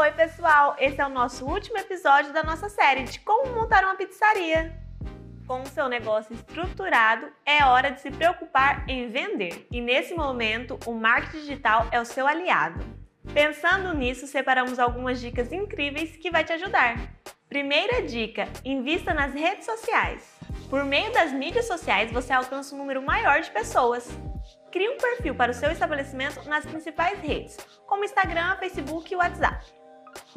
Oi, 0.00 0.12
pessoal! 0.12 0.76
Esse 0.78 1.00
é 1.00 1.04
o 1.04 1.08
nosso 1.08 1.44
último 1.44 1.76
episódio 1.76 2.32
da 2.32 2.44
nossa 2.44 2.68
série 2.68 3.02
de 3.02 3.18
como 3.18 3.52
montar 3.52 3.82
uma 3.82 3.96
pizzaria. 3.96 4.72
Com 5.44 5.62
o 5.62 5.66
seu 5.66 5.88
negócio 5.88 6.32
estruturado, 6.32 7.26
é 7.44 7.64
hora 7.64 7.90
de 7.90 8.00
se 8.00 8.08
preocupar 8.08 8.88
em 8.88 9.08
vender. 9.08 9.66
E 9.72 9.80
nesse 9.80 10.14
momento, 10.14 10.78
o 10.86 10.92
marketing 10.92 11.38
digital 11.38 11.88
é 11.90 12.00
o 12.00 12.04
seu 12.04 12.28
aliado. 12.28 12.78
Pensando 13.34 13.92
nisso, 13.92 14.28
separamos 14.28 14.78
algumas 14.78 15.20
dicas 15.20 15.52
incríveis 15.52 16.16
que 16.16 16.30
vai 16.30 16.44
te 16.44 16.52
ajudar. 16.52 16.96
Primeira 17.48 18.00
dica: 18.00 18.46
invista 18.64 19.12
nas 19.12 19.34
redes 19.34 19.66
sociais. 19.66 20.38
Por 20.70 20.84
meio 20.84 21.12
das 21.12 21.32
mídias 21.32 21.66
sociais, 21.66 22.12
você 22.12 22.32
alcança 22.32 22.72
um 22.72 22.78
número 22.78 23.02
maior 23.02 23.40
de 23.40 23.50
pessoas. 23.50 24.08
Crie 24.70 24.90
um 24.90 24.96
perfil 24.96 25.34
para 25.34 25.50
o 25.50 25.54
seu 25.54 25.72
estabelecimento 25.72 26.48
nas 26.48 26.64
principais 26.64 27.18
redes, 27.18 27.56
como 27.84 28.04
Instagram, 28.04 28.56
Facebook 28.58 29.12
e 29.12 29.16
WhatsApp. 29.16 29.77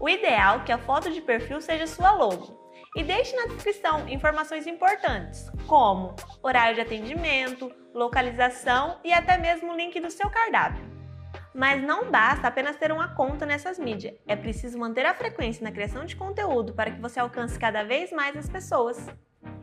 O 0.00 0.08
ideal 0.08 0.60
é 0.60 0.64
que 0.64 0.72
a 0.72 0.78
foto 0.78 1.10
de 1.10 1.20
perfil 1.20 1.60
seja 1.60 1.86
sua 1.86 2.12
logo. 2.12 2.62
E 2.96 3.02
deixe 3.02 3.34
na 3.34 3.46
descrição 3.46 4.08
informações 4.08 4.66
importantes, 4.66 5.50
como 5.66 6.14
horário 6.42 6.76
de 6.76 6.80
atendimento, 6.80 7.72
localização 7.92 8.98
e 9.02 9.12
até 9.12 9.36
mesmo 9.36 9.72
o 9.72 9.76
link 9.76 9.98
do 10.00 10.10
seu 10.10 10.30
cardápio. 10.30 10.84
Mas 11.54 11.82
não 11.82 12.10
basta 12.10 12.48
apenas 12.48 12.76
ter 12.76 12.90
uma 12.90 13.14
conta 13.14 13.46
nessas 13.46 13.78
mídias, 13.78 14.14
é 14.26 14.34
preciso 14.34 14.78
manter 14.78 15.06
a 15.06 15.14
frequência 15.14 15.62
na 15.62 15.70
criação 15.70 16.04
de 16.04 16.16
conteúdo 16.16 16.72
para 16.74 16.90
que 16.90 17.00
você 17.00 17.20
alcance 17.20 17.58
cada 17.58 17.84
vez 17.84 18.12
mais 18.12 18.36
as 18.36 18.48
pessoas. 18.48 19.08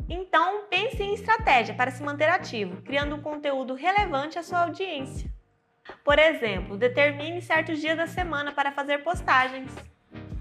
Então, 0.09 0.65
pense 0.69 1.01
em 1.01 1.13
estratégia 1.13 1.73
para 1.73 1.91
se 1.91 2.03
manter 2.03 2.29
ativo, 2.29 2.81
criando 2.81 3.15
um 3.15 3.21
conteúdo 3.21 3.73
relevante 3.73 4.39
à 4.39 4.43
sua 4.43 4.63
audiência. 4.63 5.31
Por 6.03 6.19
exemplo, 6.19 6.77
determine 6.77 7.41
certos 7.41 7.79
dias 7.79 7.97
da 7.97 8.07
semana 8.07 8.51
para 8.51 8.71
fazer 8.71 8.99
postagens. 8.99 9.73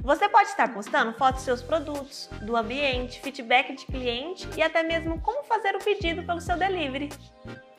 Você 0.03 0.29
pode 0.29 0.49
estar 0.49 0.73
postando 0.73 1.13
fotos 1.13 1.41
de 1.41 1.45
seus 1.45 1.63
produtos, 1.63 2.31
do 2.43 2.57
ambiente, 2.57 3.21
feedback 3.21 3.75
de 3.75 3.85
cliente 3.85 4.49
e 4.57 4.63
até 4.63 4.83
mesmo 4.83 5.21
como 5.21 5.45
fazer 5.45 5.77
o 5.77 5.79
pedido 5.79 6.23
pelo 6.23 6.41
seu 6.41 6.57
delivery. 6.57 7.11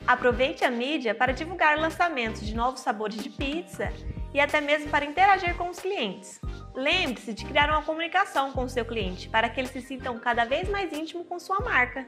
Aproveite 0.06 0.64
a 0.64 0.70
mídia 0.70 1.14
para 1.14 1.32
divulgar 1.32 1.78
lançamentos 1.78 2.46
de 2.46 2.54
novos 2.54 2.80
sabores 2.80 3.22
de 3.22 3.28
pizza 3.28 3.92
e 4.32 4.40
até 4.40 4.60
mesmo 4.60 4.88
para 4.88 5.04
interagir 5.04 5.56
com 5.56 5.68
os 5.68 5.80
clientes. 5.80 6.40
Lembre-se 6.74 7.34
de 7.34 7.44
criar 7.44 7.68
uma 7.68 7.82
comunicação 7.82 8.50
com 8.50 8.64
o 8.64 8.68
seu 8.68 8.84
cliente 8.84 9.28
para 9.28 9.48
que 9.48 9.60
eles 9.60 9.70
se 9.70 9.82
sintam 9.82 10.18
cada 10.18 10.44
vez 10.44 10.68
mais 10.70 10.90
íntimo 10.90 11.22
com 11.24 11.38
sua 11.38 11.60
marca. 11.60 12.06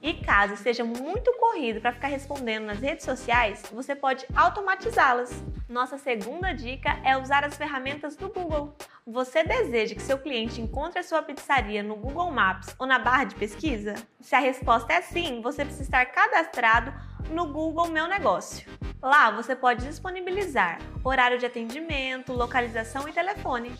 E 0.00 0.14
caso 0.14 0.54
esteja 0.54 0.84
muito 0.84 1.30
corrido 1.34 1.80
para 1.82 1.92
ficar 1.92 2.08
respondendo 2.08 2.64
nas 2.64 2.80
redes 2.80 3.04
sociais, 3.04 3.62
você 3.70 3.94
pode 3.94 4.26
automatizá-las. 4.34 5.44
Nossa 5.68 5.98
segunda 5.98 6.52
dica 6.52 6.98
é 7.04 7.16
usar 7.16 7.44
as 7.44 7.56
ferramentas 7.56 8.16
do 8.16 8.30
Google. 8.30 8.74
Você 9.06 9.44
deseja 9.44 9.94
que 9.94 10.02
seu 10.02 10.18
cliente 10.18 10.60
encontre 10.60 10.98
a 10.98 11.02
sua 11.02 11.22
pizzaria 11.22 11.82
no 11.82 11.96
Google 11.96 12.30
Maps 12.30 12.74
ou 12.78 12.86
na 12.86 12.98
barra 12.98 13.24
de 13.24 13.34
pesquisa? 13.34 13.94
Se 14.20 14.34
a 14.34 14.40
resposta 14.40 14.94
é 14.94 15.02
sim, 15.02 15.42
você 15.42 15.64
precisa 15.64 15.82
estar 15.82 16.06
cadastrado 16.06 16.92
no 17.30 17.52
Google 17.52 17.88
Meu 17.88 18.08
Negócio. 18.08 18.66
Lá 19.06 19.30
você 19.30 19.54
pode 19.54 19.86
disponibilizar 19.86 20.80
horário 21.04 21.38
de 21.38 21.46
atendimento, 21.46 22.32
localização 22.32 23.08
e 23.08 23.12
telefone, 23.12 23.72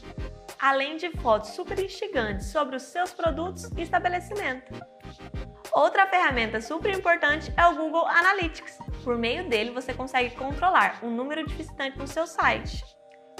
além 0.56 0.96
de 0.96 1.10
fotos 1.20 1.50
super 1.50 1.76
instigantes 1.80 2.46
sobre 2.46 2.76
os 2.76 2.84
seus 2.84 3.12
produtos 3.12 3.64
e 3.76 3.82
estabelecimento. 3.82 4.72
Outra 5.72 6.06
ferramenta 6.06 6.60
super 6.60 6.96
importante 6.96 7.52
é 7.56 7.66
o 7.66 7.74
Google 7.74 8.06
Analytics. 8.06 8.78
Por 9.02 9.18
meio 9.18 9.48
dele, 9.48 9.72
você 9.72 9.92
consegue 9.92 10.32
controlar 10.36 11.00
o 11.02 11.10
número 11.10 11.44
de 11.44 11.54
visitantes 11.56 11.98
no 11.98 12.06
seu 12.06 12.24
site 12.24 12.84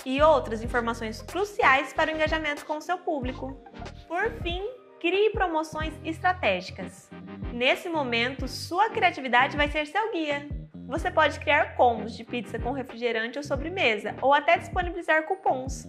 e 0.05 0.21
outras 0.21 0.65
informações 0.65 1.23
cruciais 1.23 1.93
para 1.93 2.11
o 2.11 2.17
engajamento 2.17 2.67
com 2.67 2.79
o 2.79 2.83
seu 2.83 2.99
público. 2.99 3.63
Por 4.09 4.33
fim, 4.43 4.61
crie 5.01 5.31
promoções 5.31 5.95
estratégicas. 6.05 7.09
Nesse 7.53 7.89
momento, 7.89 8.49
sua 8.49 8.91
criatividade 8.91 9.57
vai 9.57 9.69
ser 9.69 9.87
seu 9.87 10.11
guia. 10.11 10.56
Você 10.87 11.11
pode 11.11 11.41
criar 11.41 11.75
combos 11.75 12.17
de 12.17 12.23
pizza 12.23 12.61
com 12.61 12.71
refrigerante 12.71 13.39
ou 13.39 13.45
sobremesa, 13.45 14.15
ou 14.23 14.33
até 14.33 14.57
disponibilizar 14.57 15.25
cupons. 15.25 15.85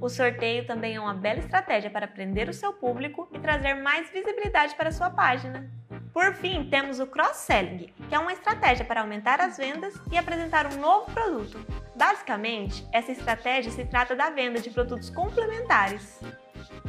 O 0.00 0.08
sorteio 0.08 0.66
também 0.66 0.94
é 0.94 1.00
uma 1.00 1.12
bela 1.12 1.38
estratégia 1.38 1.90
para 1.90 2.08
prender 2.08 2.48
o 2.48 2.54
seu 2.54 2.72
público 2.72 3.28
e 3.32 3.38
trazer 3.38 3.74
mais 3.74 4.10
visibilidade 4.10 4.74
para 4.74 4.88
a 4.88 4.92
sua 4.92 5.10
página. 5.10 5.70
Por 6.14 6.32
fim, 6.34 6.68
temos 6.70 6.98
o 6.98 7.06
cross-selling, 7.06 7.92
que 8.08 8.14
é 8.14 8.18
uma 8.18 8.32
estratégia 8.32 8.84
para 8.84 9.02
aumentar 9.02 9.38
as 9.40 9.58
vendas 9.58 9.94
e 10.10 10.16
apresentar 10.16 10.66
um 10.66 10.78
novo 10.78 11.12
produto. 11.12 11.58
Basicamente, 11.94 12.86
essa 12.90 13.12
estratégia 13.12 13.70
se 13.70 13.84
trata 13.84 14.16
da 14.16 14.30
venda 14.30 14.60
de 14.60 14.70
produtos 14.70 15.10
complementares. 15.10 16.20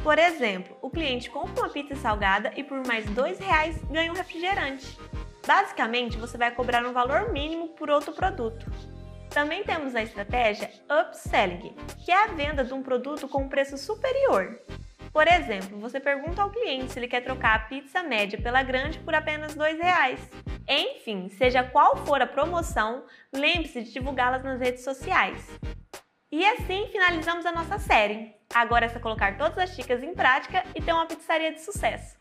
Por 0.02 0.18
exemplo, 0.18 0.76
o 0.80 0.88
cliente 0.88 1.28
compra 1.28 1.64
uma 1.64 1.68
pizza 1.68 1.94
salgada 1.96 2.52
e 2.56 2.64
por 2.64 2.84
mais 2.86 3.04
R$ 3.04 3.36
reais 3.38 3.76
ganha 3.84 4.10
um 4.10 4.16
refrigerante. 4.16 4.98
Basicamente, 5.46 6.16
você 6.16 6.36
vai 6.36 6.50
cobrar 6.50 6.84
um 6.84 6.92
valor 6.92 7.32
mínimo 7.32 7.68
por 7.68 7.90
outro 7.90 8.12
produto. 8.12 8.66
Também 9.30 9.62
temos 9.62 9.94
a 9.94 10.02
estratégia 10.02 10.70
upselling, 10.90 11.74
que 12.04 12.10
é 12.10 12.24
a 12.24 12.26
venda 12.28 12.64
de 12.64 12.74
um 12.74 12.82
produto 12.82 13.28
com 13.28 13.42
um 13.42 13.48
preço 13.48 13.78
superior. 13.78 14.60
Por 15.12 15.26
exemplo, 15.26 15.78
você 15.78 15.98
pergunta 15.98 16.42
ao 16.42 16.50
cliente 16.50 16.92
se 16.92 16.98
ele 16.98 17.08
quer 17.08 17.22
trocar 17.22 17.56
a 17.56 17.58
pizza 17.60 18.02
média 18.02 18.40
pela 18.40 18.62
grande 18.62 18.98
por 19.00 19.14
apenas 19.14 19.54
R$ 19.54 19.72
reais. 19.74 20.20
Enfim, 20.68 21.28
seja 21.30 21.64
qual 21.64 21.96
for 22.06 22.22
a 22.22 22.26
promoção, 22.26 23.04
lembre-se 23.32 23.82
de 23.82 23.92
divulgá-las 23.92 24.44
nas 24.44 24.60
redes 24.60 24.84
sociais. 24.84 25.58
E 26.30 26.46
assim 26.46 26.86
finalizamos 26.92 27.44
a 27.44 27.50
nossa 27.50 27.78
série. 27.78 28.36
Agora 28.54 28.86
é 28.86 28.88
só 28.88 29.00
colocar 29.00 29.36
todas 29.36 29.58
as 29.58 29.76
dicas 29.76 30.00
em 30.02 30.14
prática 30.14 30.62
e 30.76 30.80
ter 30.80 30.92
uma 30.92 31.06
pizzaria 31.06 31.52
de 31.52 31.60
sucesso. 31.60 32.16